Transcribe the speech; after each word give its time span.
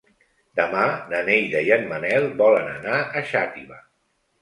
Demà 0.59 0.85
na 1.11 1.19
Neida 1.27 1.63
i 1.69 1.71
en 1.77 1.87
Manel 1.93 2.29
volen 2.43 2.75
anar 2.75 2.99
a 3.23 3.27
Xàtiva. 3.33 3.83